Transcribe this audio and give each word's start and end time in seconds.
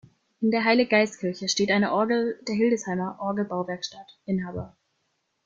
In 0.39 0.49
der 0.49 0.63
Heilig-Geist-Kirche 0.65 1.47
steht 1.47 1.69
eine 1.69 1.93
Orgel 1.93 2.39
der 2.47 2.55
Hildesheimer 2.55 3.17
Orgelbauwerkstatt, 3.19 4.17
Inh. 4.25 4.73